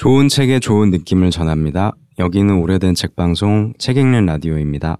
[0.00, 1.92] 좋은 책에 좋은 느낌을 전합니다.
[2.18, 4.96] 여기는 오래된 책 방송 책 읽는 라디오입니다.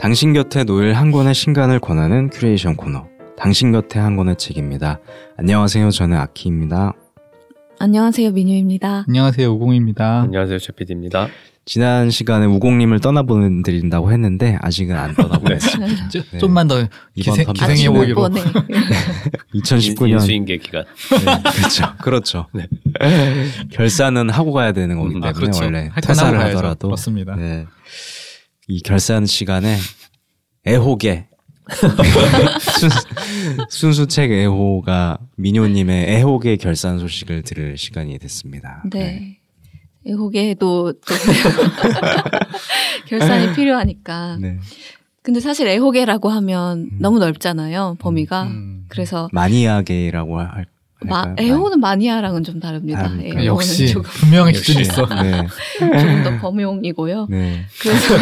[0.00, 3.04] 당신 곁에 놓일 한 권의 신간을 권하는 큐레이션 코너.
[3.36, 5.00] 당신 곁에 한 권의 책입니다.
[5.36, 5.90] 안녕하세요.
[5.90, 6.94] 저는 아키입니다.
[7.88, 9.04] 안녕하세요 민유입니다.
[9.08, 10.22] 안녕하세요 우공입니다.
[10.22, 11.28] 안녕하세요 최PD입니다.
[11.66, 16.08] 지난 시간에 우공님을 떠나보내드린다고 했는데 아직은 안 떠나보냈습니다.
[16.08, 16.38] 좀- 네.
[16.38, 18.14] 좀만 더 기생, 텀 기생해 보기로.
[18.22, 18.40] 번에
[19.54, 20.84] 2019년 인수인계 기간.
[21.58, 21.94] 그렇죠.
[22.00, 22.46] 그렇죠.
[22.54, 22.66] 네.
[23.70, 25.64] 결산은 하고 가야 되는 거기 음, 때문에 아 그렇죠.
[25.64, 26.38] 원래 퇴사를.
[26.40, 27.36] 하더라도 맞습니다.
[27.36, 27.66] 네.
[28.66, 29.76] 이 결산 시간에
[30.66, 31.26] 애호계
[32.78, 32.90] 순,
[33.70, 38.82] 순수 책 애호가 민효님의 애호계 결산 소식을 들을 시간이 됐습니다.
[38.90, 39.38] 네.
[40.06, 41.00] 애호계도 또
[43.08, 44.36] 결산이 필요하니까.
[44.40, 44.58] 네.
[45.22, 46.98] 근데 사실 애호계라고 하면 음.
[47.00, 48.42] 너무 넓잖아요 범위가.
[48.44, 48.84] 음.
[48.88, 50.66] 그래서 마니아계라고 할
[51.06, 51.34] 마?
[51.38, 53.10] 애호는 마니아랑은 좀 다릅니다.
[53.20, 54.62] 애호는 역시 조금, 분명히 역시.
[54.64, 55.06] 기준 있어.
[55.06, 55.46] 네.
[55.78, 57.26] 조금 더 범용이고요.
[57.28, 57.64] 네.
[57.80, 58.14] 그래서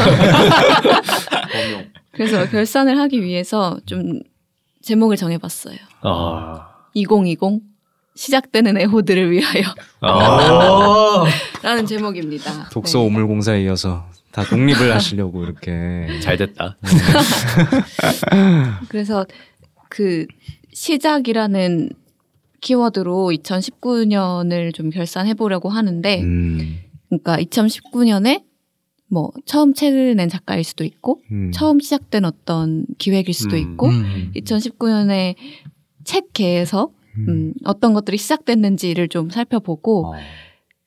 [2.12, 4.20] 그래서 결산을 하기 위해서 좀
[4.82, 5.76] 제목을 정해봤어요.
[6.02, 6.68] 아.
[6.94, 7.62] 2020
[8.14, 9.62] 시작되는 애호들을 위하여
[10.00, 11.24] 아.
[11.62, 12.68] 라는 제목입니다.
[12.70, 13.04] 독서 네.
[13.06, 16.76] 오물공사에 이어서 다 독립을 하시려고 이렇게 잘 됐다.
[18.88, 19.24] 그래서
[19.88, 20.26] 그
[20.72, 21.90] 시작이라는
[22.60, 28.44] 키워드로 2019년을 좀 결산해 보려고 하는데, 음, 그러니까 2019년에
[29.12, 31.50] 뭐 처음 책을 낸 작가일 수도 있고, 음.
[31.52, 33.60] 처음 시작된 어떤 기획일 수도 음.
[33.60, 34.32] 있고, 음.
[34.34, 35.34] 2019년에
[36.04, 36.90] 책계에서
[37.28, 40.12] 음, 어떤 것들이 시작됐는지를 좀 살펴보고, 어.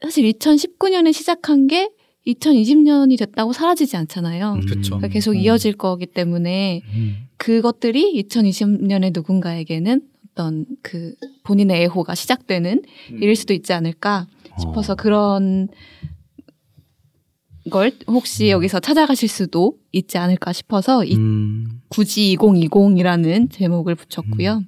[0.01, 1.91] 사실 2019년에 시작한 게
[2.25, 4.53] 2020년이 됐다고 사라지지 않잖아요.
[4.53, 4.61] 음.
[4.61, 5.37] 그러니까 계속 음.
[5.37, 7.27] 이어질 거기 때문에 음.
[7.37, 12.81] 그것들이 2020년에 누군가에게는 어떤 그 본인의 애호가 시작되는
[13.11, 14.25] 일일 수도 있지 않을까
[14.59, 14.95] 싶어서 어.
[14.95, 15.67] 그런
[17.71, 21.81] 걸 혹시 여기서 찾아가실 수도 있지 않을까 싶어서 이 음.
[21.89, 24.64] 굳이 2020이라는 제목을 붙였고요.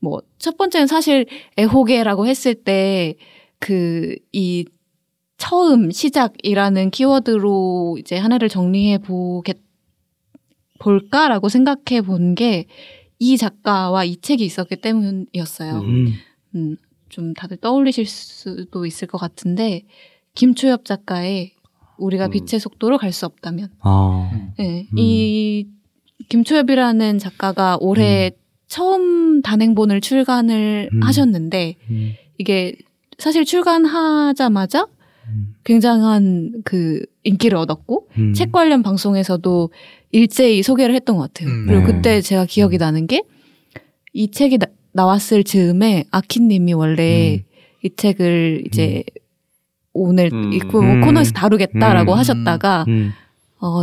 [0.00, 1.26] 뭐첫 번째는 사실
[1.58, 3.14] 애호계라고 했을 때
[3.60, 4.64] 그 이
[5.38, 9.58] 처음 시작이라는 키워드로 이제 하나를 정리해 보겠
[10.78, 12.66] 볼까라고 생각해 본 게
[13.18, 15.78] 이 작가와 이 책이 있었기 때문이었어요.
[15.82, 16.12] 음.
[16.56, 16.76] 음,
[17.08, 19.82] 좀 다들 떠올리실 수도 있을 것 같은데
[20.34, 21.52] 김초엽 작가의
[21.98, 22.30] 우리가 음.
[22.30, 24.30] 빛의 속도로 갈 수 없다면 아.
[24.58, 24.98] 네, 음.
[24.98, 25.66] 이
[26.28, 28.30] 김초엽이라는 작가가 올해
[28.68, 31.02] 처음 단행본을 출간을 음.
[31.02, 32.12] 하셨는데 음.
[32.38, 32.74] 이게
[33.18, 34.86] 사실 출간하자마자
[35.28, 35.54] 음.
[35.64, 38.32] 굉장한 그 인기를 얻었고 음.
[38.34, 39.70] 책 관련 방송에서도
[40.10, 41.48] 일제히 소개를 했던 것 같아요.
[41.48, 41.66] 음.
[41.66, 41.92] 그리고 네.
[41.92, 43.22] 그때 제가 기억이 나는 게
[44.12, 47.42] 이 책이 나, 나왔을 즈음에 아키님이 원래 음.
[47.82, 49.04] 이 책을 이제
[49.94, 50.52] 오늘 음.
[50.52, 51.00] 이 코- 음.
[51.02, 52.18] 코너에서 다루겠다라고 음.
[52.18, 53.12] 하셨다가 음.
[53.60, 53.82] 어,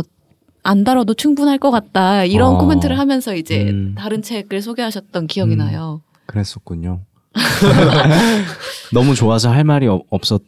[0.62, 2.58] 안 다뤄도 충분할 것 같다 이런 어.
[2.58, 3.94] 코멘트를 하면서 이제 음.
[3.96, 5.58] 다른 책을 소개하셨던 기억이 음.
[5.58, 6.02] 나요.
[6.26, 7.00] 그랬었군요.
[8.92, 10.42] 너무 좋아서 할 말이 없- 없었.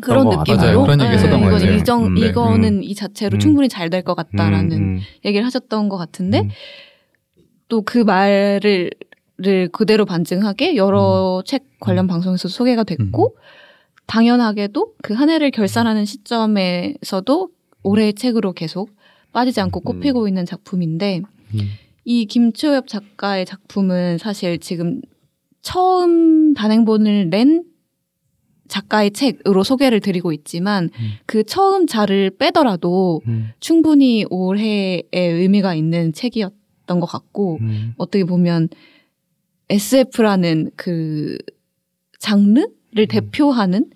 [0.00, 0.56] 그런 것 같아요.
[0.56, 0.82] 느낌으로 맞아요.
[0.84, 1.76] 그런 얘기 했었던 네, 것 이건 같아요.
[1.76, 2.20] 이정, 음, 네.
[2.28, 3.38] 이거는 이 자체로 음.
[3.38, 5.00] 충분히 잘 될 것 같다라는 음, 음.
[5.24, 6.48] 얘기를 하셨던 것 같은데 음.
[7.68, 8.90] 또그 말을
[9.38, 13.34] 를 그대로 반증하게 여러 책 관련 방송에서 소개가 됐고
[14.06, 17.48] 당연하게도 그 한 해를 결산하는 시점에서도
[17.82, 18.90] 올해의 책으로 계속
[19.32, 21.22] 빠지지 않고 꼽히고 있는 작품인데
[21.54, 21.60] 음.
[22.04, 25.00] 이 김초엽 작가의 작품은 사실 지금
[25.62, 27.64] 처음 단행본을 낸
[28.68, 31.10] 작가의 책으로 소개를 드리고 있지만 음.
[31.26, 33.50] 그 처음 자를 빼더라도 음.
[33.60, 37.94] 충분히 올해의 의미가 있는 책이었던 것 같고 음.
[37.98, 38.68] 어떻게 보면
[39.68, 41.36] SF라는 그
[42.18, 43.90] 장르 를 대표하는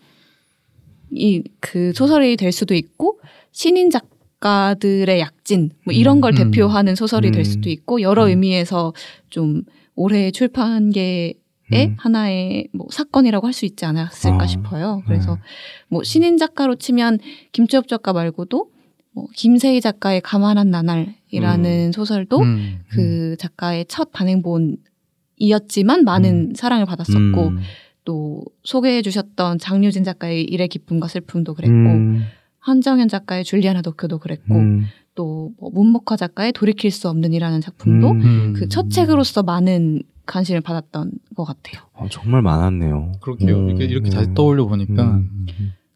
[1.12, 3.21] 이 그 소설이 될 수도 있고
[3.53, 6.51] 신인 작가들의 약진 뭐 이런 걸 음.
[6.51, 7.33] 대표하는 소설이 음.
[7.33, 8.28] 될 수도 있고 여러 음.
[8.31, 8.93] 의미에서
[9.31, 9.63] 좀
[9.95, 11.34] 올해 출판계의
[11.72, 11.97] 음.
[11.98, 15.03] 하나의 뭐 사건이라고 할 수 있지 않았을까 아, 싶어요.
[15.07, 15.41] 그래서 네.
[15.89, 17.19] 뭐 신인 작가로 치면
[17.53, 18.71] 김주엽 작가 말고도
[19.13, 22.81] 뭐 김세희 작가의 가만한 나날이라는 소설도 음.
[22.91, 27.59] 그 작가의 첫 단행본이었지만 많은 사랑을 받았었고 음.
[28.06, 32.24] 또 소개해 주셨던 장유진 작가의 일의 기쁨과 슬픔도 그랬고 음.
[32.60, 34.86] 한정현 작가의 줄리아나 도쿄도 그랬고 음.
[35.14, 38.53] 또 뭐 문목화 작가의 돌이킬 수 없는 이라는 작품도 음.
[38.54, 41.82] 그첫 책으로서 많은 관심을 받았던 것 같아요.
[41.94, 43.12] 어, 정말 많았네요.
[43.20, 43.56] 그렇게요.
[43.56, 43.68] 음.
[43.68, 44.12] 이렇게, 이렇게 음.
[44.12, 45.47] 다시 떠올려 보니까 음.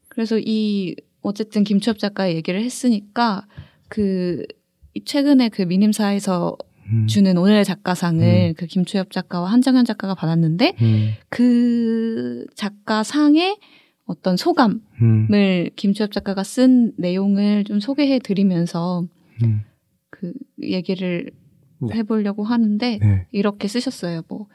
[0.09, 3.47] 그래서 이 어쨌든 김추엽 작가의 얘기를 했으니까
[3.89, 4.45] 그
[5.05, 6.57] 최근에 그 미님사에서
[6.93, 7.07] 음.
[7.07, 11.11] 주는 오늘의 작가상을 그 김추엽 작가와 한정현 작가가 받았는데 음.
[11.29, 13.57] 그 작가상의
[14.07, 15.69] 어떤 소감을 음.
[15.77, 19.05] 김추엽 작가가 쓴 내용을 좀 소개해 드리면서
[19.43, 19.63] 음.
[20.11, 21.31] 그 얘기를
[21.79, 21.95] 네.
[21.97, 23.27] 해보려고 하는데 네.
[23.31, 24.23] 이렇게 쓰셨어요.
[24.29, 24.47] 뭐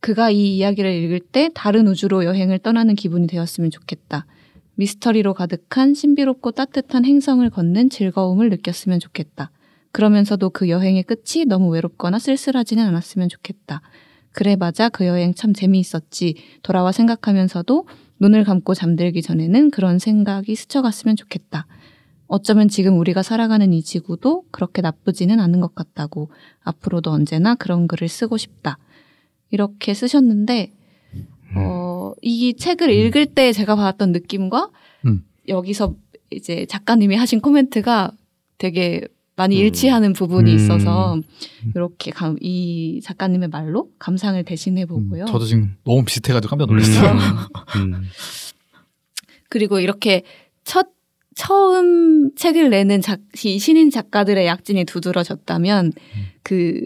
[0.00, 4.26] 그가 이 이야기를 읽을 때 다른 우주로 여행을 떠나는 기분이 되었으면 좋겠다.
[4.74, 9.50] 미스터리로 가득한 신비롭고 따뜻한 행성을 걷는 즐거움을 느꼈으면 좋겠다.
[9.94, 13.80] 그러면서도 그 여행의 끝이 너무 외롭거나 쓸쓸하지는 않았으면 좋겠다.
[14.32, 16.34] 그래 맞아 그 여행 참 재미있었지.
[16.64, 17.86] 돌아와 생각하면서도
[18.18, 21.68] 눈을 감고 잠들기 전에는 그런 생각이 스쳐갔으면 좋겠다.
[22.26, 26.28] 어쩌면 지금 우리가 살아가는 이 지구도 그렇게 나쁘지는 않은 것 같다고
[26.64, 28.78] 앞으로도 언제나 그런 글을 쓰고 싶다.
[29.50, 30.72] 이렇게 쓰셨는데
[31.56, 34.70] 어, 이 책을 읽을 때 제가 받았던 느낌과
[35.06, 35.24] 음.
[35.46, 35.94] 여기서
[36.32, 38.10] 이제 작가님이 하신 코멘트가
[38.58, 39.60] 되게 많이 음.
[39.66, 40.56] 일치하는 부분이 음.
[40.56, 41.20] 있어서
[41.74, 45.24] 이렇게 감- 이 작가님의 말로 감상을 대신해 보고요.
[45.24, 47.12] 음, 저도 지금 너무 비슷해가지고 깜짝 놀랐어요.
[47.76, 48.04] 음.
[49.48, 50.22] 그리고 이렇게
[50.64, 50.88] 첫
[51.36, 55.92] 처음 책을 내는 작, 이 신인 작가들의 약진이 두드러졌다면
[56.44, 56.80] 그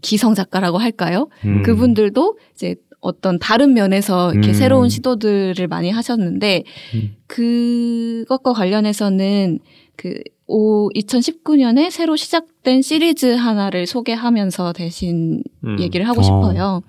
[0.00, 1.28] 기성 작가라고 할까요?
[1.44, 1.62] 음.
[1.62, 4.54] 그분들도 이제 어떤 다른 면에서 이렇게 음.
[4.54, 6.64] 새로운 시도들을 많이 하셨는데
[6.94, 7.16] 음.
[7.26, 9.58] 그것과 관련해서는
[9.96, 10.14] 그
[10.50, 15.78] 오, 2019년에 새로 시작된 시리즈 하나를 소개하면서 대신 음.
[15.78, 16.22] 얘기를 하고 어.
[16.24, 16.82] 싶어요.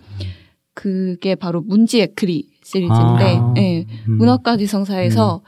[0.74, 3.54] 그게 바로 문지 에크리 시리즈인데, 아.
[3.58, 4.18] 예, 음.
[4.18, 5.44] 문학과 지성사에서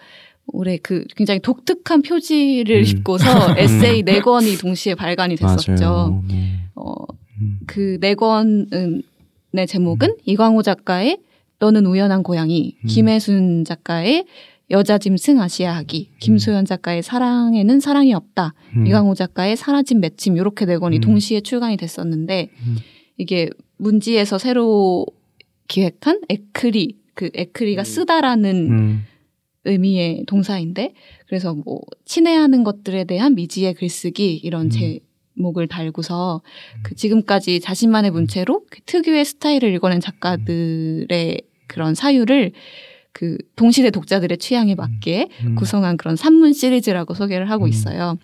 [0.45, 2.83] 올해 그 굉장히 독특한 표지를 음.
[2.85, 3.25] 입고서
[3.57, 6.21] 에세이 네 권이 동시에 발간이 됐었죠.
[6.27, 6.59] 네.
[6.75, 6.93] 어,
[7.41, 7.59] 음.
[7.65, 11.17] 그네 권의 제목은 이광호 작가의
[11.57, 12.87] 너는 우연한 고양이, 음.
[12.87, 14.25] 김혜순 작가의
[14.69, 18.87] 여자 짐승 아시아하기, 김소연 작가의 사랑에는 사랑이 없다, 음.
[18.87, 21.01] 이광호 작가의 사라진 맺힘 이렇게 네 권이 음.
[21.01, 22.77] 동시에 출간이 됐었는데 음.
[23.17, 25.05] 이게 문지에서 새로
[25.67, 27.83] 기획한 에크리 그 에크리가 음.
[27.83, 29.05] 쓰다라는 음.
[29.65, 30.93] 의미의 동사인데
[31.27, 34.97] 그래서 뭐 친애하는 것들에 대한 미지의 글쓰기 이런 음.
[35.37, 36.41] 제목을 달고서
[36.83, 42.51] 그 지금까지 자신만의 문체로 그 특유의 스타일을 읽어낸 작가들의 그런 사유를
[43.13, 45.55] 그 동시대 독자들의 취향에 맞게 음.
[45.55, 47.69] 구성한 그런 산문 시리즈라고 소개를 하고 음.
[47.69, 48.17] 있어요.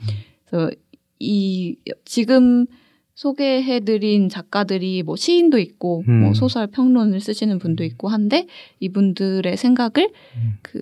[0.45, 0.71] 그래서
[1.19, 2.65] 이 지금
[3.13, 6.21] 소개해드린 작가들이 뭐 시인도 있고 음.
[6.21, 8.47] 뭐 소설 평론을 쓰시는 분도 있고 한데
[8.80, 10.53] 이분들의 생각을 음.
[10.62, 10.81] 그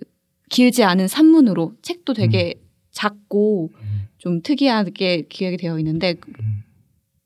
[0.49, 2.53] 길지 않은 산문으로 책도 되게
[2.91, 4.07] 작고 음.
[4.17, 6.63] 좀 특이하게 기획이 되어 있는데 음.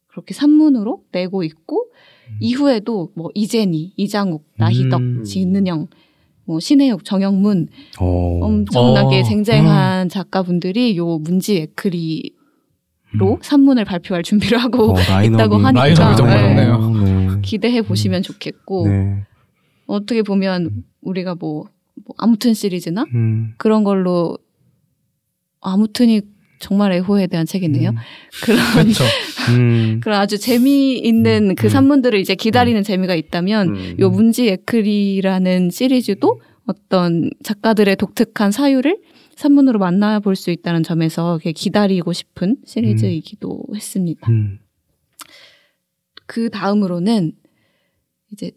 [0.07, 1.91] 그렇게 산문으로 내고 있고
[2.29, 2.37] 음.
[2.39, 5.23] 이후에도 뭐 이재니, 이장욱, 나희덕, 음.
[5.23, 5.87] 진은영,
[6.51, 7.69] 뭐 신혜욱, 정영문
[8.01, 8.39] 어.
[8.41, 9.23] 엄청나게 어.
[9.23, 12.33] 쟁쟁한 작가분들이 요 문지 에크리
[13.13, 13.37] 로 음.
[13.41, 16.65] 산문을 발표할 준비를 하고 어, 라인업이- 있다고 하니까 라인업이 정말 네.
[16.65, 17.41] 네.
[17.41, 19.23] 기대해 보시면 좋겠고 네.
[19.85, 21.65] 어떻게 보면 우리가 뭐,
[22.05, 23.53] 뭐 아무튼 시리즈나 음.
[23.57, 24.37] 그런 걸로
[25.61, 26.21] 아무튼이
[26.59, 27.89] 정말 애호에 대한 책이네요.
[27.91, 27.95] 음.
[28.43, 29.03] 그런 그렇죠.
[29.49, 29.99] 음.
[30.01, 31.69] 그런 아주 재미있는 그 음.
[31.69, 33.95] 산문들을 이제 기다리는 재미가 있다면 음.
[33.99, 38.99] 요 문지 에크리라는 시리즈도 어떤 작가들의 독특한 사유를
[39.35, 44.29] 산문으로 만나볼 수 있다는 점에서 기다리고 싶은 시리즈이기도 했습니다.
[44.29, 44.59] 음.
[46.27, 47.33] 그 다음으로는
[48.31, 48.51] 이제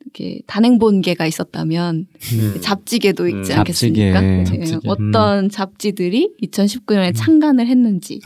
[0.00, 2.60] 이렇게 단행본계가 있었다면 음.
[2.60, 3.58] 잡지계도 있지 음.
[3.58, 4.20] 않겠습니까?
[4.20, 4.20] 잡지계.
[4.20, 4.88] 네, 잡지계.
[4.88, 7.12] 어떤 잡지들이 2019년에 음.
[7.14, 8.20] 창간을 했는지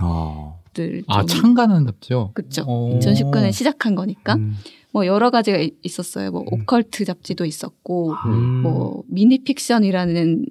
[0.75, 1.15] 들 어.
[1.15, 2.33] 아 좀- 창간하는 잡지요.
[2.35, 2.65] 그쵸.
[2.67, 2.99] 어.
[2.99, 4.55] 2019년에 시작한 거니까 음.
[4.93, 6.31] 뭐 여러 가지가 이- 있었어요.
[6.31, 6.47] 뭐 음.
[6.63, 8.63] 오컬트 잡지도 있었고 음.
[8.63, 10.45] 뭐 미니 픽션이라는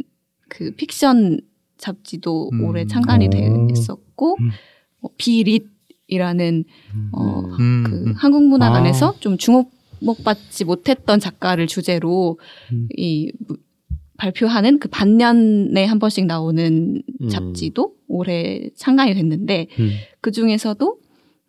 [0.50, 1.40] 그 픽션
[1.78, 2.64] 잡지도 음.
[2.66, 3.68] 올해 창간이 오.
[3.68, 4.50] 됐었고 음.
[5.02, 6.64] 뭐 비릿이라는
[6.96, 7.10] 음.
[7.12, 8.14] 어, 음, 그 음.
[8.16, 9.14] 한국 문학안에서 아.
[9.20, 12.40] 좀 주목받지 못했던 작가를 주제로
[12.72, 12.88] 음.
[12.96, 13.58] 이 무-
[14.24, 17.30] 발표하는 그 반년에 한 번씩 나오는 음.
[17.30, 19.92] 잡지도 올해 창간이 됐는데 음.
[20.22, 20.98] 그 중에서도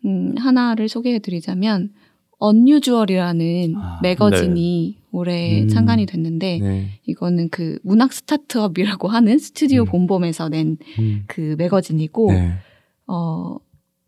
[0.05, 1.91] 음, 하나를 소개해드리자면
[2.39, 5.69] 언유주얼이라는 아, 매거진이 올해 음.
[5.69, 6.89] 창간이 됐는데 네.
[7.07, 9.87] 이거는 그 문학 스타트업이라고 하는 스튜디오 음.
[9.87, 11.55] 본범에서 낸그 음.
[11.57, 12.53] 매거진이고 네.
[13.07, 13.57] 어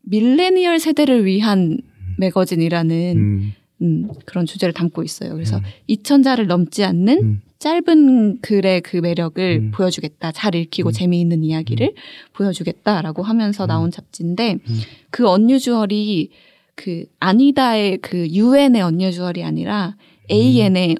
[0.03, 1.79] 밀레니얼 세대를 위한
[2.19, 3.53] 매거진이라는 음.
[3.83, 5.35] 음, 그런 주제를 담고 있어요.
[5.35, 5.63] 그래서 음.
[5.89, 7.43] 2,000자를 넘지 않는 음.
[7.59, 9.71] 짧은 글의 그 매력을 음.
[9.73, 10.33] 보여주겠다.
[10.33, 10.93] 잘 읽히고 음.
[10.93, 11.95] 재미있는 이야기를
[12.35, 13.69] 보여주겠다라고 하면서 음.
[13.69, 14.81] 나온 잡지인데 음.
[15.11, 16.31] 그 언유주얼이
[16.75, 19.97] 그 아니다의 그 UN의 언유주얼이 아니라
[20.31, 20.97] AN의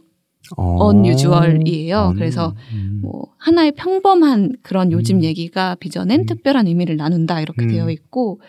[0.57, 0.91] 어.
[0.91, 1.97] unusual이에요.
[1.97, 3.01] un- 그래서 음.
[3.03, 5.23] 뭐 하나의 평범한 그런 요즘 음.
[5.25, 6.27] 얘기가 빚어낸 음.
[6.27, 7.69] 특별한 의미를 나눈다 이렇게 음.
[7.69, 8.41] 되어 있고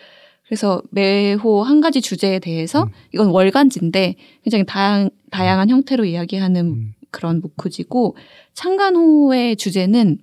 [0.46, 2.90] 그래서 매호 한 가지 주제에 대해서 음.
[3.14, 6.94] 이건 월간지인데 굉장히 다양, 다양한 형태로 이야기하는 음.
[7.12, 8.16] 그런 무크지고
[8.54, 10.20] 창간호의 주제는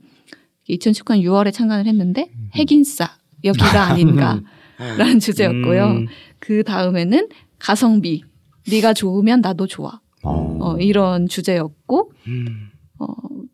[0.68, 2.50] 2019년 6월에 창간을 했는데 음.
[2.54, 4.44] 핵인싸 여기가 아닌가라는
[5.20, 5.86] 주제였고요.
[5.86, 6.06] 음.
[6.38, 8.22] 그 다음에는 가성비
[8.70, 10.58] 네가 좋으면 나도 좋아 어.
[10.60, 12.70] 어, 이런 주제였고 음.
[12.98, 13.06] 어,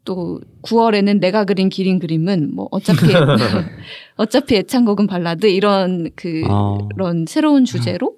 [0.05, 3.01] 또 9월에는 내가 그린 기린 그림은 뭐 어차피
[4.17, 6.79] 어차피 애창곡은 발라드 이런 그 아.
[6.95, 8.17] 그런 새로운 주제로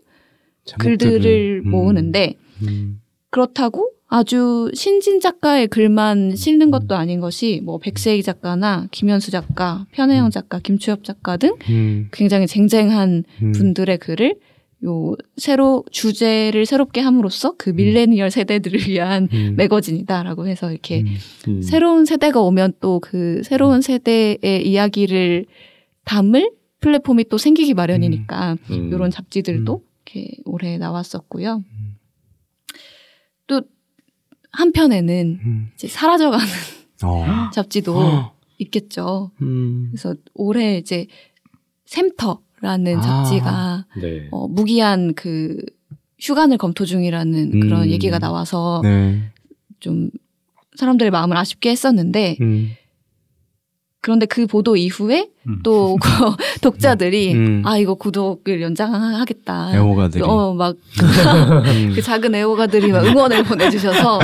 [0.79, 1.71] 글들을 음.
[1.71, 3.01] 모으는데 음.
[3.31, 10.29] 그렇다고 아주 신진 작가의 글만 실는 것도 아닌 것이 뭐 백세희 작가나 김현수 작가, 편혜영
[10.29, 12.11] 작가, 김추엽 작가 등 음.
[12.13, 13.53] 굉장히 쟁쟁한 음.
[13.53, 14.35] 분들의 글을
[14.85, 19.55] 요 새로 주제를 새롭게 함으로써 그 밀레니얼 세대들을 위한 음.
[19.57, 21.07] 매거진이다라고 해서 이렇게 음.
[21.49, 21.63] 음.
[21.63, 25.47] 새로운 세대가 오면 또 그 새로운 세대의 이야기를
[26.05, 26.51] 담을
[26.81, 28.91] 플랫폼이 또 생기기 마련이니까 음.
[28.93, 31.65] 이런 잡지들도 이렇게 올해 나왔었고요.
[34.53, 35.71] 한편에는 음.
[35.75, 36.47] 이제 사라져가는
[37.05, 37.51] 어.
[37.53, 38.33] 잡지도 어.
[38.59, 39.33] 있겠죠.
[39.41, 39.89] 음.
[39.91, 41.07] 그래서 올해 이제
[41.87, 43.01] 샘터라는 아.
[43.01, 44.29] 잡지가 네.
[44.31, 45.57] 어, 무기한 그
[46.21, 47.89] 휴관을 검토 중이라는 그런 음.
[47.91, 49.21] 얘기가 나와서 네.
[49.81, 50.11] 좀
[50.77, 52.71] 사람들의 마음을 아쉽게 했었는데 음.
[54.03, 55.61] 그런데 그 보도 이후에 음.
[55.63, 56.09] 또 그
[56.61, 57.63] 독자들이 음.
[57.65, 59.75] 아 이거 구독을 연장하겠다.
[59.75, 60.25] 애호가들이.
[60.25, 61.93] 어막 음.
[61.95, 64.19] 그 작은 애호가들이 막 응원을 보내주셔서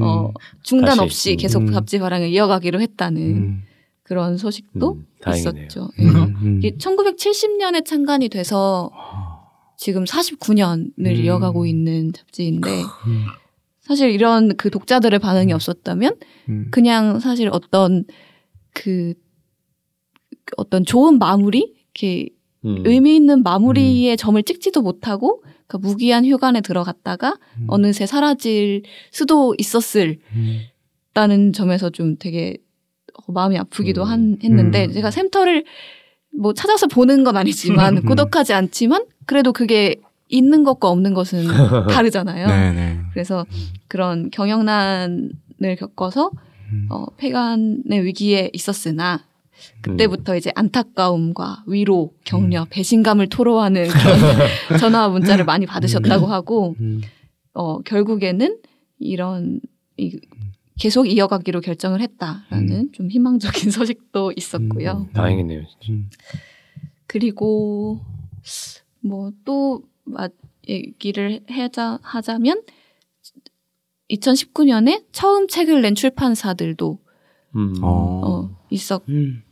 [0.00, 1.36] 어, 중단 다시, 없이 음.
[1.36, 1.72] 계속 음.
[1.72, 3.62] 잡지 발행을 이어가기로 했다는 음.
[4.02, 5.32] 그런 소식도 음.
[5.32, 5.84] 있었죠.
[5.84, 5.90] 음.
[5.96, 6.60] 그래서 음.
[6.62, 8.90] 이게 1970년에 창간이 돼서
[9.76, 11.06] 지금 49년을 음.
[11.06, 13.26] 이어가고 있는 잡지인데 음.
[13.80, 16.16] 사실 이런 그 독자들의 반응이 없었다면
[16.48, 16.66] 음.
[16.72, 18.04] 그냥 사실 어떤
[18.78, 19.14] 그
[20.56, 22.28] 어떤 좋은 마무리 이렇게
[22.64, 22.82] 음.
[22.86, 27.66] 의미 있는 마무리의 점을 찍지도 못하고 그 무기한 휴관에 들어갔다가 음.
[27.68, 30.60] 어느새 사라질 수도 있었을 음.
[31.12, 32.56] 다는 점에서 좀 되게
[33.14, 34.08] 어, 마음이 아프기도 음.
[34.08, 34.92] 한, 했는데 음.
[34.92, 35.64] 제가 샘터를
[36.38, 38.02] 뭐 찾아서 보는 건 아니지만 음.
[38.04, 39.96] 구독하지 않지만 그래도 그게
[40.28, 41.46] 있는 것과 없는 것은
[41.90, 42.46] 다르잖아요.
[42.46, 42.98] 네네.
[43.12, 43.44] 그래서
[43.88, 46.47] 그런 경영난을 겪어서 음.
[46.90, 49.24] 어, 폐간의 위기에 있었으나
[49.80, 57.02] 그때부터 이제 안타까움과 위로, 격려, 배신감을 토로하는 그런 전화 문자를 많이 받으셨다고 하고 음.
[57.54, 58.58] 어, 결국에는
[59.00, 59.60] 이런
[59.96, 60.18] 이,
[60.78, 65.06] 계속 이어가기로 결정을 했다라는 좀 희망적인 소식도 있었고요.
[65.08, 65.12] 음.
[65.12, 65.62] 다행이네요.
[65.80, 65.92] 진짜.
[65.92, 66.08] 음.
[67.06, 68.00] 그리고
[69.00, 69.82] 뭐 또
[70.68, 72.62] 얘기를 하자, 하자면
[74.10, 76.98] 2019년에 처음 책을 낸 출판사들도
[77.56, 77.74] 음.
[77.82, 78.20] 어.
[78.24, 79.02] 어, 있었죠.
[79.08, 79.42] 음.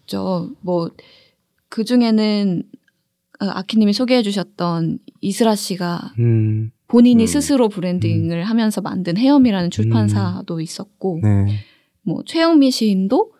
[0.60, 2.62] 뭐그 중에는
[3.40, 6.70] 어, 아키님이 소개해 주셨던 이스라 씨가 음.
[6.88, 7.26] 본인이 음.
[7.26, 11.46] 스스로 브랜딩을 하면서 만든 헤엄이라는 출판사도 있었고 네.
[12.02, 13.32] 뭐 최영미 시인도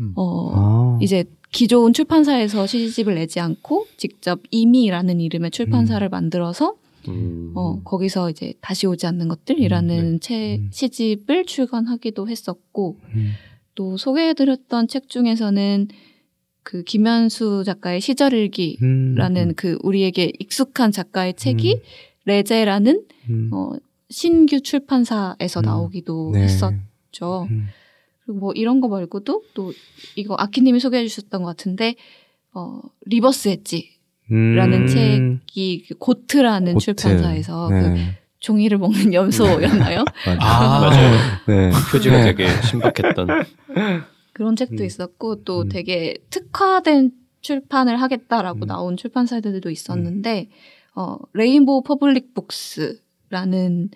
[0.00, 0.12] 음.
[0.16, 0.98] 어 아.
[1.00, 6.74] 이제 기존 출판사에서 시집을 내지 않고 직접 이미라는 이름의 출판사를 만들어서
[7.10, 7.52] 음.
[7.54, 10.70] 어 거기서 이제 다시 오지 않는 것들이라는 책 음.
[10.72, 13.32] 시집을 출간하기도 했었고 음.
[13.74, 15.88] 또 소개해드렸던 책 중에서는
[16.62, 19.54] 그 김현수 작가의 시절일기라는 음.
[19.56, 21.80] 그 우리에게 익숙한 작가의 책이
[22.26, 23.50] 레제라는 음.
[23.52, 23.70] 어
[24.10, 25.64] 신규 출판사에서 음.
[25.64, 26.42] 나오기도 네.
[26.42, 27.46] 했었죠.
[27.50, 27.68] 음.
[28.24, 29.72] 그리고 뭐 이런 거 말고도 또
[30.16, 31.94] 이거 아키님이 소개해 주셨던 것 같은데
[32.52, 33.97] 어 리버스 엣지
[34.30, 34.86] 라는 음.
[34.86, 36.84] 책이 그 고트라는 고트.
[36.84, 38.18] 출판사에서 그 네.
[38.40, 40.04] 종이를 먹는 염소였나요?
[40.26, 40.38] 맞아.
[40.40, 41.16] 아, 맞아요.
[41.46, 41.70] 네.
[41.90, 42.24] 표지가 네.
[42.24, 43.28] 되게 신박했던.
[44.32, 44.86] 그런 책도 음.
[44.86, 45.68] 있었고 또 음.
[45.68, 48.66] 되게 특화된 출판을 하겠다라고 음.
[48.66, 50.48] 나온 출판사들도 있었는데
[50.94, 53.90] 어 레인보우 퍼블릭 북스라는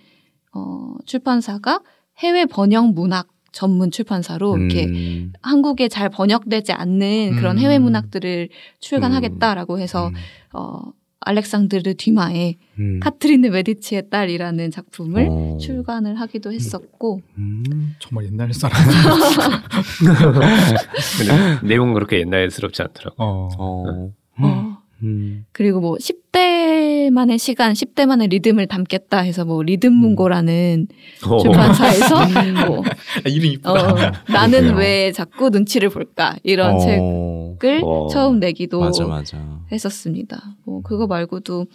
[0.55, 1.81] 어 출판사가
[2.19, 5.33] 해외 번역 문학 전문 출판사로 이렇게 음.
[5.43, 7.63] 한국에 잘 번역되지 않는 그런 음.
[7.63, 8.49] 해외 문학들을
[8.81, 10.15] 출간하겠다라고 해서 음.
[10.55, 10.81] 어
[11.25, 13.01] 알렉산드르 디마의 음.
[13.01, 15.59] 카트리네 메디치의 딸이라는 작품을 어.
[15.61, 17.95] 출간을 하기도 했었고 음.
[18.01, 18.77] 정말 옛날 사람.
[21.63, 23.23] 내용은 그렇게 옛날스럽지 않더라고.
[23.23, 23.49] 어.
[23.59, 24.13] 어.
[24.39, 24.72] 어,
[25.03, 25.45] 음.
[25.53, 30.89] 그리고 뭐 10대만의 시간, 10대만의 리듬을 담겠다 해서 뭐 리듬문고라는
[31.27, 31.39] 어.
[31.39, 32.15] 출판사에서
[32.67, 34.23] 뭐 아, 이름 어, 이쁘다.
[34.33, 34.77] 나는.
[34.77, 36.79] 왜 자꾸 눈치를 볼까 이런 어.
[36.79, 38.09] 책을 어.
[38.11, 39.61] 처음 내기도 맞아 맞아.
[39.71, 40.57] 했었습니다.
[40.65, 41.67] 뭐 그거 말고도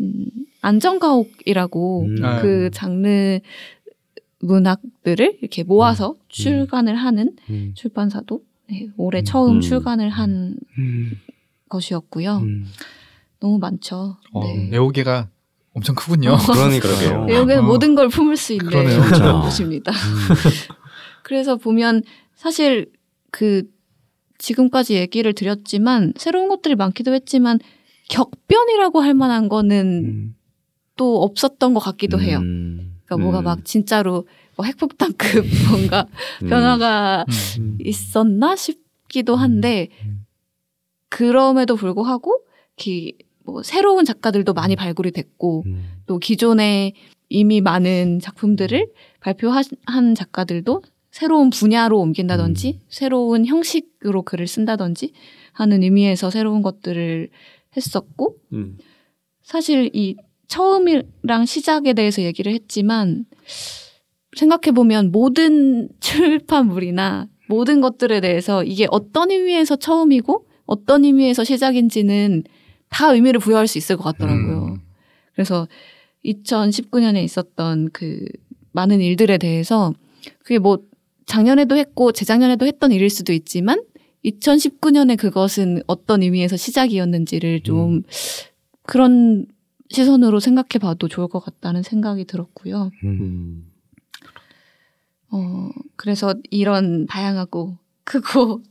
[0.00, 0.26] 음,
[0.62, 2.24] 안전가옥이라고 음.
[2.24, 2.40] 아.
[2.40, 3.38] 그 장르
[4.40, 7.72] 문학들을 이렇게 모아서 출간을 하는 음.
[7.74, 9.24] 출판사도 네, 올해 음.
[9.24, 9.60] 처음 음.
[9.60, 11.12] 출간을 한 음.
[11.68, 12.38] 것이었고요.
[12.38, 12.66] 음.
[13.40, 14.16] 너무 많죠.
[14.32, 14.70] 어, 네.
[14.72, 15.28] 애호개가
[15.74, 16.36] 엄청 크군요.
[16.36, 16.80] 그러니까요.
[16.80, 17.26] 그러게요.
[17.28, 17.66] 외국에는 어.
[17.66, 18.66] 모든 걸 품을 수 있는.
[18.68, 19.40] 그런 그렇죠.
[19.42, 19.92] 곳입니다.
[19.92, 20.34] 음.
[21.22, 22.02] 그래서 보면
[22.34, 22.90] 사실
[23.30, 23.64] 그
[24.38, 27.58] 지금까지 얘기를 드렸지만 새로운 것들이 많기도 했지만
[28.08, 30.36] 격변이라고 할 만한 거는 음.
[30.96, 32.38] 또 없었던 것 같기도 해요.
[32.38, 32.98] 음.
[33.04, 33.44] 그러니까 뭐가 음.
[33.44, 36.06] 막 진짜로 뭐 핵폭탄급 뭔가
[36.42, 36.48] 음.
[36.48, 37.24] 변화가
[37.58, 37.78] 음.
[37.80, 40.23] 있었나 싶기도 한데 음.
[41.14, 42.40] 그럼에도 불구하고
[42.74, 45.84] 기, 뭐 새로운 작가들도 많이 발굴이 됐고 음.
[46.06, 46.92] 또 기존에
[47.28, 48.88] 이미 많은 작품들을
[49.20, 52.86] 발표한 작가들도 새로운 분야로 옮긴다든지 음.
[52.88, 55.12] 새로운 형식으로 글을 쓴다든지
[55.52, 57.28] 하는 의미에서 새로운 것들을
[57.76, 58.78] 했었고 음.
[59.44, 60.16] 사실 이
[60.48, 63.24] 처음이랑 시작에 대해서 얘기를 했지만
[64.36, 72.44] 생각해 보면 모든 출판물이나 모든 것들에 대해서 이게 어떤 의미에서 처음이고 어떤 의미에서 시작인지는
[72.88, 74.66] 다 의미를 부여할 수 있을 것 같더라고요.
[74.66, 74.80] 음.
[75.34, 75.66] 그래서
[76.24, 78.24] 2019년에 있었던 그
[78.72, 79.92] 많은 일들에 대해서
[80.40, 80.78] 그게 뭐
[81.26, 83.82] 작년에도 했고 재작년에도 했던 일일 수도 있지만
[84.24, 88.02] 2019년에 그것은 어떤 의미에서 시작이었는지를 좀
[88.82, 89.46] 그런
[89.90, 92.90] 시선으로 생각해 봐도 좋을 것 같다는 생각이 들었고요.
[93.04, 93.08] 음.
[93.20, 93.70] 음.
[95.30, 98.62] 어, 그래서 이런 다양하고 크고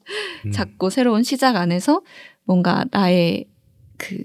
[0.46, 0.52] 음.
[0.52, 2.02] 작고 새로운 시작 안에서
[2.46, 3.46] 뭔가 나의
[3.98, 4.24] 그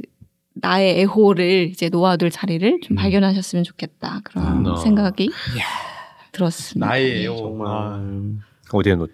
[0.55, 2.97] 나의 애호를 이제 놓아둘 자리를 좀 음.
[2.97, 4.77] 발견하셨으면 좋겠다 그런 아.
[4.77, 5.31] 생각이
[6.33, 6.87] 들었습니다.
[6.87, 7.37] 나의 애호.
[7.37, 7.69] 정말.
[7.71, 8.03] 아,
[8.73, 9.09] 어디에 놓을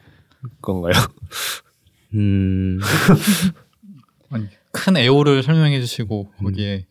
[0.62, 0.92] 건가요?
[2.14, 2.78] 음.
[4.30, 6.86] 아니, 큰 애호를 설명해 주시고 거기에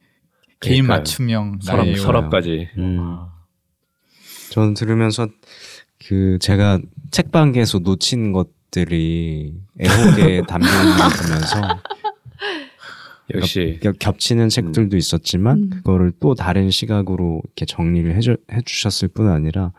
[0.59, 0.97] 개인 그러니까요.
[0.99, 2.03] 맞춤형 서랍, 나의 애호.
[2.03, 2.69] 서랍까지.
[2.77, 2.97] 음.
[2.99, 3.33] 아,
[4.51, 5.27] 저는 들으면서
[6.05, 6.79] 그 제가
[7.11, 11.79] 책방에서 놓친 것 들이 애호에 담겨 있는 걸 보면서
[13.35, 15.69] 역시 겹- 겹치는 책들도 있었지만 음.
[15.69, 19.71] 그거를 또 다른 시각으로 이렇게 정리를 해주, 해주셨을 뿐 아니라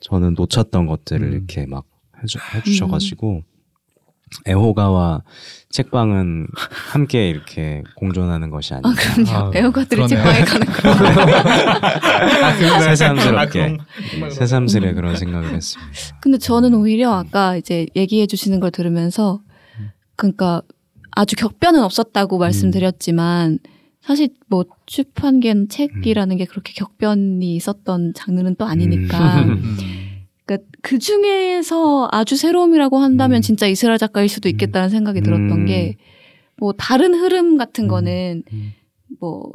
[0.00, 1.32] 저는 놓쳤던 것들을 음.
[1.32, 1.86] 이렇게 막
[2.22, 3.42] 해주, 해주셔가지고
[4.46, 5.22] 애호가와
[5.70, 6.46] 책방은
[6.90, 9.30] 함께 이렇게 공존하는 것이 아, 아닌가 그럼요.
[9.30, 10.08] 아, 애호가들이 그러네요.
[10.08, 10.88] 책방에 가는 거.
[12.46, 13.76] 아, 그- 새삼스럽게
[14.24, 15.92] 아, 새삼스레 그런 생각을 했습니다.
[16.20, 19.40] 근데 저는 오히려 아까 이제 얘기해 주시는 걸 들으면서
[20.16, 20.62] 그러니까
[21.12, 23.58] 아주 격변은 없었다고 말씀드렸지만
[24.00, 29.76] 사실 뭐 출판계는 책이라는 게 그렇게 격변이 있었던 장르는 또 아니니까 음.
[30.46, 33.42] 그러니까 그 중에서 아주 새로움이라고 한다면 음.
[33.42, 35.66] 진짜 이스라엘 작가일 수도 있겠다는 생각이 들었던 음.
[35.66, 37.88] 게뭐 다른 흐름 같은 음.
[37.88, 38.72] 거는 음.
[39.20, 39.50] 뭐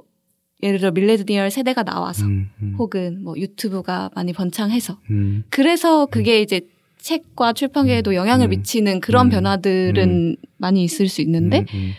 [0.61, 6.41] 예를 들어 밀레니얼 세대가 나와서 음, 음, 혹은 뭐 유튜브가 많이 번창해서 음, 그래서 그게
[6.41, 6.61] 이제
[6.99, 8.49] 책과 출판계에도 영향을 음.
[8.51, 9.29] 미치는 그런 음.
[9.31, 11.91] 변화들은 많이 있을 수 있는데 음, 음.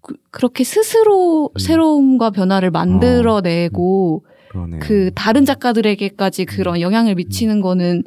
[0.00, 1.58] 그, 렇게 스스로 음.
[1.58, 4.80] 새로움과 변화를 만들어내고 그러네요.
[4.82, 8.04] 그 다른 작가들에게까지 그런 영향을 미치는 거는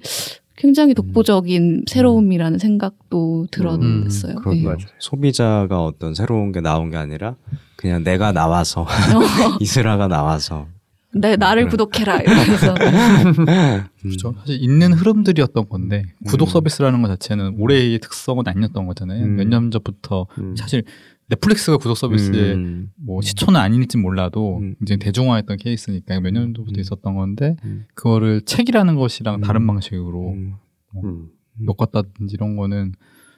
[0.61, 4.35] 굉장히 독보적인 새로움이라는 생각도 들었어요.
[4.35, 4.85] 그렇 네.
[4.99, 7.35] 소비자가 어떤 새로운 게 나온 게 아니라
[7.75, 8.85] 그냥 내가 나와서
[9.59, 10.67] 이스라가 나와서
[11.13, 11.71] 내 나를 그래.
[11.71, 14.33] 구독해라 이러면서 음, 그렇죠.
[14.39, 16.51] 사실 있는 흐름들이었던 건데 구독 음.
[16.51, 19.25] 서비스라는 것 자체는 올해의 특성은 아니었던 거잖아요.
[19.25, 19.35] 음.
[19.35, 20.55] 몇년 전부터 음.
[20.55, 20.83] 사실
[21.31, 24.75] 넷플릭스가 구독 서비스에 음, 뭐 시초는 아닐지 몰라도 음.
[24.81, 26.81] 이제 대중화했던 케이스니까 몇년 전부터 음.
[26.81, 27.85] 있었던 건데 음.
[27.95, 29.41] 그거를 책이라는 것이랑 음.
[29.41, 30.55] 다른 방식으로 음,
[31.03, 31.29] 음.
[31.65, 32.93] 엮었다든지 이런 거는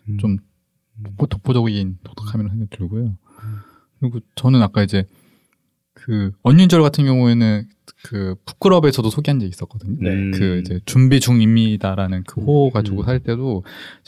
[0.10, 0.18] 음.
[0.18, 0.38] 좀
[1.04, 3.16] 독보- 독보적인 독특함이라는 생각이 들고요.
[4.00, 5.06] 그리고 저는 아까 이제
[5.94, 7.68] 그 언윤절 같은 경우에는
[8.04, 10.10] 그 북클럽에서도 소개한 적이 있었거든요.
[10.10, 10.32] 음.
[10.32, 13.06] 그 이제 준비 중입니다라는 그 호호 가지고 음.
[13.06, 13.64] 살 때도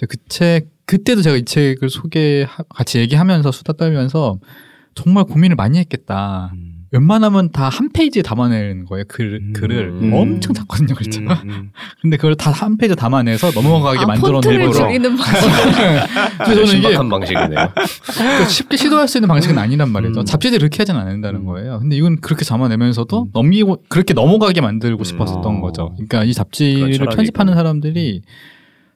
[0.08, 4.39] 그 책 그때도 제가 이 책을 소개 같이 얘기하면서 수다 떨면서
[4.93, 6.51] 정말 고민을 많이 했겠다.
[6.53, 6.74] 음.
[6.95, 9.03] 웬만하면 다 한 페이지에 담아내는 거예요.
[9.08, 9.53] 글, 음.
[9.53, 10.13] 글을 음.
[10.13, 11.41] 엄청 작거든요, 글자가.
[11.43, 11.71] 음, 음.
[12.01, 15.49] 근데 그걸 다 한 페이지에 담아내서 넘어가게 아, 만들어 폰트를 내고 줄이는 방식.
[16.45, 17.47] 저는 이게 신박한 방식이네요.
[18.13, 20.21] 그러니까 쉽게 시도할 수 있는 방식은 아니란 말이죠.
[20.21, 20.25] 음.
[20.25, 21.45] 잡지들 그렇게 하진 않는다는 음.
[21.45, 21.79] 거예요.
[21.79, 23.29] 근데 이건 그렇게 잡아내면서도 음.
[23.34, 25.03] 넘기고 그렇게 넘어가게 만들고 음.
[25.03, 25.62] 싶었었던 어.
[25.62, 25.91] 거죠.
[25.95, 27.55] 그러니까 이 잡지를 편집하는 있구나.
[27.55, 28.21] 사람들이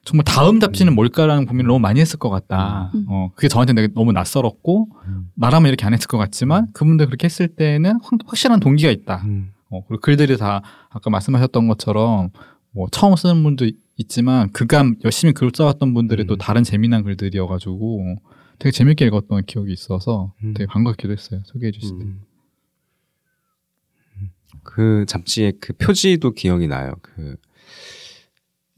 [0.09, 2.89] 정말 다음 잡지는 뭘까라는 고민을 너무 많이 했을 것 같다.
[2.95, 3.05] 음.
[3.09, 5.29] 어, 그게 저한테 되게 너무 낯설었고 음.
[5.35, 9.21] 나라면 이렇게 안 했을 것 같지만 그분들 그렇게 했을 때는 확- 확실한 동기가 있다.
[9.25, 9.51] 음.
[9.69, 12.31] 어, 그리고 글들이 다 아까 말씀하셨던 것처럼
[12.71, 16.37] 뭐 처음 쓰는 분도 있- 있지만 그간 열심히 글 써왔던 분들의 또 음.
[16.39, 18.15] 다른 재미난 글들이어가지고
[18.57, 20.55] 되게 재밌게 읽었던 기억이 있어서 음.
[20.55, 21.41] 되게 반갑기도 했어요.
[21.45, 22.05] 소개해 주실 때.
[22.05, 22.21] 음.
[24.63, 26.93] 그 잡지의 그 표지도 기억이 나요.
[27.03, 27.35] 그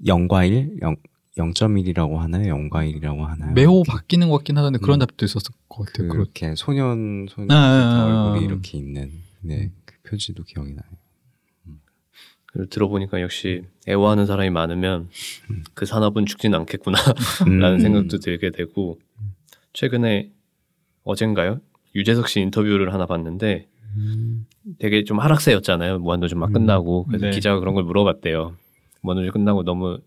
[0.05, 0.95] 0과 1, 0,
[1.37, 2.55] 0.1이라고 하나요?
[2.55, 3.53] 0과 1이라고 하나요?
[3.53, 5.05] 매호 바뀌는 것 같긴 하던데 그런 음.
[5.05, 6.09] 답도 있었을 것 같아요.
[6.09, 8.47] 그렇 그렇게 소년 소년 아, 아, 아, 얼굴이 아.
[8.47, 10.85] 이렇게 있는 네, 그 표지도 기억이 나요.
[12.47, 15.09] 그리고 들어보니까 역시 애호하는 사람이 많으면
[15.73, 17.15] 그 산업은 죽진 않겠구나라는
[17.47, 17.79] 음.
[17.79, 18.99] 생각도 들게 되고
[19.71, 20.31] 최근에
[21.03, 21.61] 어젠가요?
[21.95, 23.67] 유재석 씨 인터뷰를 하나 봤는데
[24.79, 25.99] 되게 좀 하락세였잖아요.
[25.99, 26.53] 무한도전 막 음.
[26.53, 27.31] 끝나고 그래서 네.
[27.31, 28.55] 기자가 그런 걸 물어봤대요.
[29.01, 29.99] 무한도전 끝나고 너무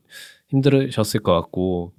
[0.55, 1.93] 힘들으셨을 것 같고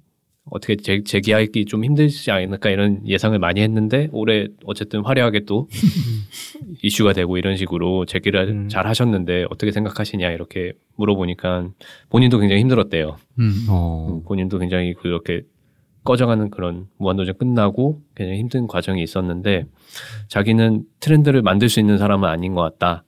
[0.48, 5.68] 어떻게 재, 재기하기 좀 힘들지 않을까 이런 예상을 많이 했는데 올해 어쨌든 화려하게 또
[6.82, 8.68] 이슈가 되고 이런 식으로 재기를 음.
[8.68, 11.68] 잘 하셨는데 어떻게 생각하시냐 이렇게 물어보니까
[12.10, 13.16] 본인도 굉장히 힘들었대요.
[13.40, 13.66] 음.
[13.68, 14.08] 어.
[14.08, 15.42] 음, 본인도 굉장히 그렇게
[16.04, 19.64] 꺼져가는 그런 무한도전 끝나고 굉장히 힘든 과정이 있었는데
[20.28, 23.02] 자기는 트렌드를 만들 수 있는 사람은 아닌 것 같다.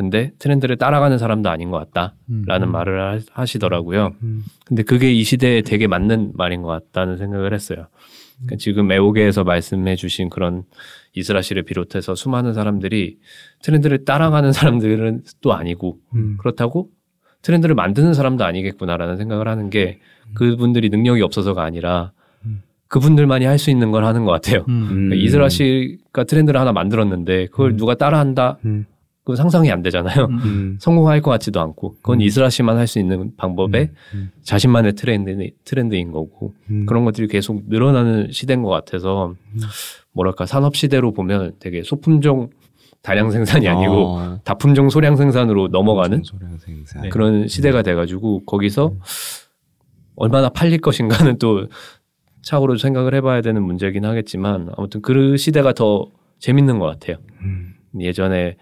[0.00, 0.10] 음.
[0.10, 2.14] 근데 트렌드를 따라가는 사람도 아닌 것 같다.
[2.30, 2.44] 음.
[2.46, 4.12] 라는 말을 하- 하시더라고요.
[4.22, 4.42] 음.
[4.64, 7.86] 근데 그게 이 시대에 되게 맞는 말인 것 같다는 생각을 했어요.
[8.38, 10.62] 그러니까 지금 애호계에서 말씀해 주신 그런
[11.14, 13.18] 이스라 씨를 비롯해서 수많은 사람들이
[13.62, 16.36] 트렌드를 따라가는 사람들은 또 아니고 음.
[16.38, 16.88] 그렇다고
[17.42, 19.98] 트렌드를 만드는 사람도 아니겠구나라는 생각을 하는 게
[20.34, 22.12] 그분들이 능력이 없어서가 아니라
[22.46, 22.62] 음.
[22.88, 24.64] 그분들만이 할 수 있는 걸 하는 것 같아요.
[24.68, 24.86] 음.
[24.88, 27.76] 그러니까 이스라 씨가 트렌드를 하나 만들었는데 그걸 음.
[27.76, 28.58] 누가 따라한다?
[29.30, 29.32] 음.
[29.32, 30.24] 그건 상상이 안 되잖아요.
[30.26, 30.38] 음.
[30.44, 30.76] 음.
[30.82, 32.22] 성공할 것 같지도 않고 그건 음.
[32.22, 34.30] 이스라 씨만 할 수 있는 방법에 음.
[34.42, 36.86] 자신만의 트렌드, 트렌드인 거고 음.
[36.86, 39.60] 그런 것들이 계속 늘어나는 시대인 것 같아서 음.
[40.12, 42.50] 뭐랄까 산업 시대로 보면 되게 소품종
[43.02, 44.40] 다량 생산이 아니고 어.
[44.44, 47.02] 다품종 소량 생산으로 넘어가는 소량 생산.
[47.02, 47.08] 네.
[47.08, 48.94] 그런 시대가 돼가지고 거기서
[50.16, 51.66] 얼마나 팔릴 것인가는 또
[52.42, 57.16] 차후로 생각을 해봐야 되는 문제긴 하겠지만 아무튼 그 시대가 더 재밌는 것 같아요.
[57.42, 57.74] 음.
[58.00, 58.56] 예전에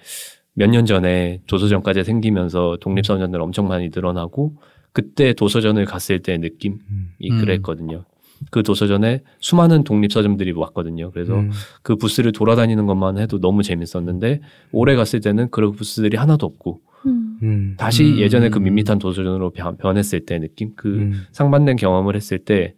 [0.59, 4.57] 몇 년 전에 도서전까지 생기면서 독립서점들 엄청 많이 늘어나고
[4.93, 7.39] 그때 도서전을 갔을 때 느낌이 음.
[7.41, 8.05] 그랬거든요.
[8.51, 11.11] 그 도서전에 수많은 독립서점들이 왔거든요.
[11.13, 11.51] 그래서 음.
[11.83, 14.41] 그 부스를 돌아다니는 것만 해도 너무 재밌었는데
[14.73, 17.39] 올해 갔을 때는 그런 부스들이 하나도 없고 음.
[17.43, 17.75] 음.
[17.79, 18.19] 다시 음.
[18.19, 21.23] 예전에 그 밋밋한 도서전으로 변- 변했을 때 느낌 그 음.
[21.33, 22.75] 상반된 경험을 했을 때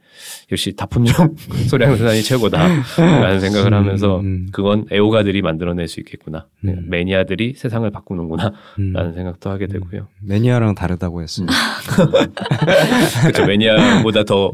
[0.53, 1.35] 역시 다품종
[1.69, 4.47] 소량 생산이 최고다라는 생각을 하면서 음.
[4.53, 6.87] 그건 애호가들이 만들어낼 수 있겠구나 음.
[6.89, 9.13] 매니아들이 세상을 바꾸는구나라는 음.
[9.15, 11.47] 생각도 하게 되고요 매니아랑 다르다고 했어요.
[13.23, 14.53] 그렇죠 매니아보다 더.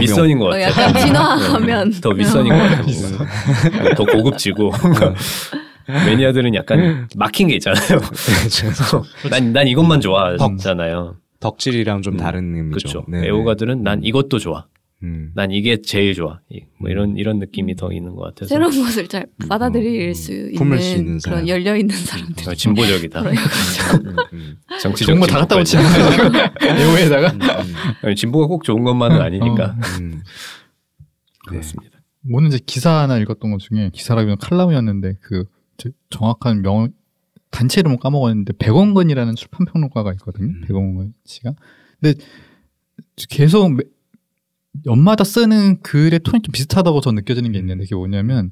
[0.00, 4.72] 윗선인 것 어, 같아요 약간 진화하면 더 윗선인 것 같아요 더 고급지고
[5.88, 8.00] 매니아들은 약간 막힌 게 있잖아요
[8.60, 12.16] 그래서 난, 난 이것만 좋아하잖아요 덕질이랑 좀 음.
[12.18, 12.70] 다른 의미죠.
[12.88, 13.26] 그렇죠 네네.
[13.28, 14.66] 애호가들은 난 이것도 좋아
[15.04, 15.30] 음.
[15.36, 16.40] 난 이게 제일 좋아.
[16.50, 20.12] 이- 뭐 이런 이런 느낌이 더 있는 것 같아서 새로운 것을 잘 받아들일 음.
[20.14, 21.36] 수 있는, 품을 수 있는 사람.
[21.44, 22.48] 그런 열려 있는 사람들.
[22.48, 23.20] 어, 진보적이다.
[23.22, 23.34] 음,
[24.32, 24.56] 음.
[24.82, 25.56] 정치적 정말 다 갖다.
[25.56, 25.84] 붙이는.
[26.66, 27.30] 애호에다가
[28.06, 30.22] 음, 진보가 꼭 좋은 것만은 아니니까 음.
[31.46, 31.98] 그렇습니다.
[32.32, 35.50] 오늘 이제 기사 하나 읽었던 것 중에 기사라기보다 칼럼이었는데 그 저-
[36.10, 36.88] 정확한 명
[37.50, 40.48] 단체 이름을 까먹었는데 백원근이라는 출판 평론가가 있거든요.
[40.48, 40.60] 음.
[40.66, 41.54] 백원근 씨가.
[42.00, 42.18] 근데
[43.28, 43.84] 계속 매-
[44.86, 48.50] 연마다 쓰는 글의 톤이 좀 비슷하다고 저 느껴지는 게 있는데 그게 뭐냐면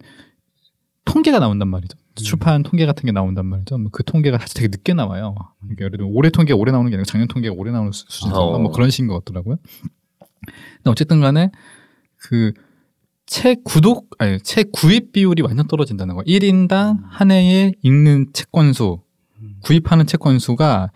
[1.04, 1.96] 통계가 나온단 말이죠.
[1.98, 2.14] 음.
[2.16, 3.76] 출판 통계 같은 게 나온단 말이죠.
[3.78, 5.34] 뭐그 통계가 사실 되게 늦게 나와요.
[5.60, 8.40] 그러니까 예를 들면 올해 통계가 올해 나오는 게 아니고 작년 통계가 올해 나오는 수- 수준인가
[8.40, 8.58] 어.
[8.58, 9.56] 뭐 그런 식인 것 같더라고요.
[10.46, 11.50] 근데 어쨌든 간에
[12.16, 12.52] 그
[13.26, 16.22] 책 구독 아니 책 구입 비율이 완전 떨어진다는 거.
[16.22, 19.00] 1인당 한 해에 읽는 책 건수,
[19.62, 20.90] 구입하는 책 건수가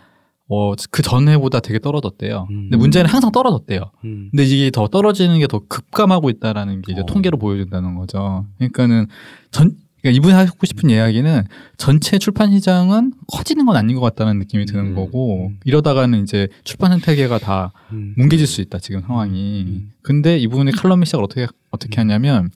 [0.53, 2.47] 어, 그 전해보다 되게 떨어졌대요.
[2.49, 2.79] 근데 음.
[2.79, 3.93] 문제는 항상 떨어졌대요.
[4.05, 4.29] 음.
[4.33, 7.07] 근데 이게 더 떨어지는 게 더 급감하고 있다라는 게 이제 어.
[7.07, 8.47] 통계로 보여준다는 거죠.
[8.59, 9.07] 그러니까는
[9.53, 11.45] 전 그러니까 이분이 하고 싶은 이야기는
[11.77, 14.95] 전체 출판 시장은 커지는 건 아닌 것 같다는 느낌이 드는 음.
[14.95, 18.15] 거고 이러다가는 이제 출판 생태계가 다 음.
[18.17, 19.65] 뭉개질 수 있다 지금 상황이.
[19.67, 19.93] 음.
[20.03, 22.51] 근데 이분이 칼럼의 시작을 어떻게 어떻게 하냐면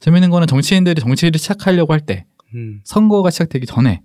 [0.00, 2.80] 재밌는 거는 정치인들이 정치를 시작하려고 할때 음.
[2.84, 4.02] 선거가 시작되기 전에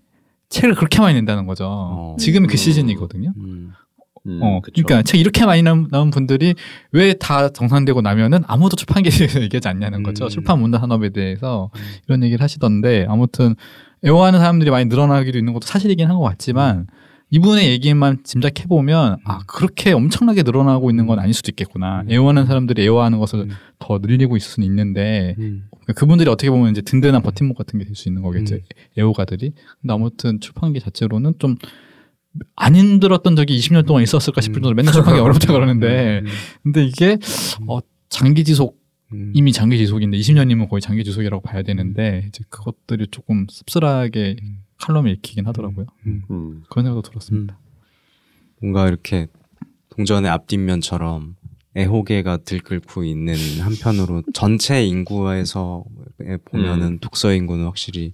[0.50, 1.66] 책을 그렇게 많이 낸다는 거죠.
[1.68, 2.16] 어.
[2.20, 2.58] 지금이 그 음.
[2.58, 3.34] 시즌이거든요.
[4.26, 4.32] 음.
[4.32, 4.84] 음, 어, 그쵸.
[4.84, 6.56] 그러니까 책 이렇게 많이 나온, 분들이
[6.92, 10.26] 왜 다 정산되고 나면은 아무도 출판계에 대해서 얘기하지 않냐는 거죠.
[10.26, 10.30] 음.
[10.30, 11.82] 출판 문화 산업에 대해서 음.
[12.08, 13.56] 이런 얘기를 하시던데 아무튼
[14.06, 16.88] 애호하는 사람들이 많이 늘어나기도 있는 것도 사실이긴 한 것 같지만
[17.30, 22.02] 이분의 얘기만 짐작해 보면 아 그렇게 엄청나게 늘어나고 있는 건 아닐 수도 있겠구나.
[22.04, 22.12] 음.
[22.12, 23.50] 애호하는 사람들이 애호하는 것을 음.
[23.80, 25.66] 더 늘리고 있을 수는 있는데 음.
[25.72, 28.56] 그러니까 그분들이 어떻게 보면 이제 든든한 버팀목 같은 게 될 수 있는 거겠죠.
[28.56, 28.62] 음.
[28.98, 29.52] 애호가들이.
[29.82, 31.56] 근데 아무튼 출판계 자체로는 좀
[32.56, 34.64] 안 힘들었던 적이 20년 동안 있었을까 싶을 음.
[34.64, 36.28] 정도로 맨날 출판기 어렵다 그러는데 음.
[36.64, 37.18] 근데 이게
[37.68, 38.80] 어, 장기 지속
[39.14, 39.32] 음.
[39.34, 44.64] 이미 장기 지속인데 20년이면 거의 장기 지속이라고 봐야 되는데 이제 그것들이 조금 씁쓸하게 음.
[44.80, 45.86] 칼럼에 읽히긴 하더라고요.
[46.06, 46.24] 음.
[46.30, 46.64] 음.
[46.70, 47.58] 그런 생각도 들었습니다.
[48.62, 49.28] 뭔가 이렇게
[49.90, 51.36] 동전의 앞뒷면처럼
[51.76, 55.84] 애호계가 들끓고 있는 한편으로 전체 인구에서
[56.46, 58.14] 보면은 독서 인구는 확실히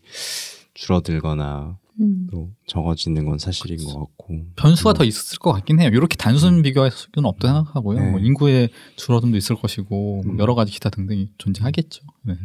[0.73, 2.27] 줄어들거나 음.
[2.31, 4.93] 또 적어지는 건 사실인 것 같고 변수가 음.
[4.93, 5.89] 더 있을 것 같긴 해요.
[5.93, 7.99] 이렇게 단순 비교할 수는 없다 생각하고요.
[7.99, 8.11] 네.
[8.11, 10.39] 뭐 인구의 줄어듦도 있을 것이고 뭐 음.
[10.39, 12.03] 여러 가지 기타 등등이 존재하겠죠.
[12.23, 12.35] 네.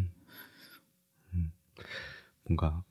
[2.49, 2.83] 뭔가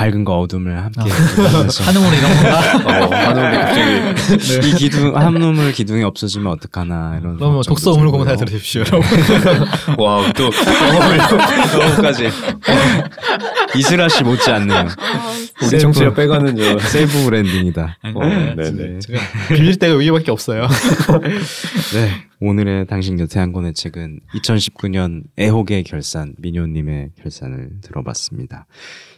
[0.00, 1.48] 밝은과 어둠을 함께 아.
[1.52, 3.04] 하면서 한우물 이런 건가?
[3.04, 8.30] 어, 하는데 갑자기 이 기둥 한눈물 기둥이 없어지면 어떡하나 이런 그러면 걱정도 독서 우물 공사
[8.30, 8.46] 들고요.
[8.46, 9.08] 들으십시오, 여러분.
[10.02, 10.50] 와또
[11.80, 12.30] 영어까지
[13.76, 14.88] 이슬아 씨 못지않는 아,
[15.62, 17.98] 우리 청취자 빼가는 저 self branding이다.
[18.14, 19.00] 어, 네네.
[19.00, 20.66] 제가 비빌 데가 여기밖에 없어요.
[21.92, 22.10] 네,
[22.40, 28.66] 오늘의 당신 곁에 한 권의 책은 2019년 애호계 결산 민효님의 결산을 들어봤습니다.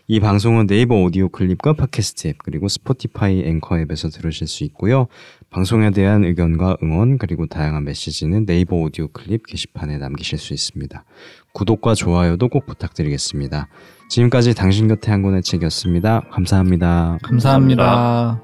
[0.09, 5.07] 이 방송은 네이버 오디오 클립과 팟캐스트 앱 그리고 스포티파이 앵커 앱에서 들으실 수 있고요.
[5.51, 11.05] 방송에 대한 의견과 응원 그리고 다양한 메시지는 네이버 오디오 클립 게시판에 남기실 수 있습니다.
[11.55, 13.69] 구독과 좋아요도 꼭 부탁드리겠습니다.
[14.09, 16.23] 지금까지 당신 곁에 한 권의 책이었습니다.
[16.31, 17.19] 감사합니다.
[17.23, 18.43] 감사합니다.